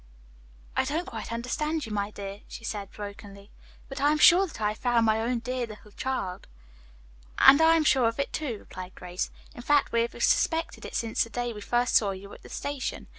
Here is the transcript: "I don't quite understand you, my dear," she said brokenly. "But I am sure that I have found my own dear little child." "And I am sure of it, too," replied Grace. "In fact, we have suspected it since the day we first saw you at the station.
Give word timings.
"I 0.75 0.83
don't 0.83 1.05
quite 1.05 1.31
understand 1.31 1.85
you, 1.85 1.91
my 1.91 2.09
dear," 2.09 2.41
she 2.47 2.63
said 2.63 2.89
brokenly. 2.89 3.51
"But 3.87 4.01
I 4.01 4.11
am 4.11 4.17
sure 4.17 4.47
that 4.47 4.59
I 4.59 4.69
have 4.69 4.79
found 4.79 5.05
my 5.05 5.21
own 5.21 5.37
dear 5.37 5.67
little 5.67 5.91
child." 5.91 6.47
"And 7.37 7.61
I 7.61 7.75
am 7.75 7.83
sure 7.83 8.07
of 8.07 8.17
it, 8.19 8.33
too," 8.33 8.57
replied 8.57 8.95
Grace. 8.95 9.29
"In 9.53 9.61
fact, 9.61 9.91
we 9.91 10.01
have 10.01 10.13
suspected 10.13 10.85
it 10.85 10.95
since 10.95 11.23
the 11.23 11.29
day 11.29 11.53
we 11.53 11.61
first 11.61 11.95
saw 11.95 12.09
you 12.13 12.33
at 12.33 12.41
the 12.41 12.49
station. 12.49 13.09